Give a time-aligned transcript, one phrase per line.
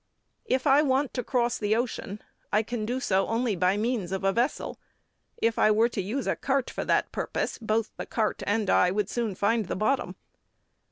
[0.45, 4.23] If I want to cross the ocean, I can do so only by means of
[4.23, 4.79] a vessel;
[5.37, 8.89] if I were to use a cart for that purpose, both the cart and I
[8.89, 10.15] would soon find the bottom.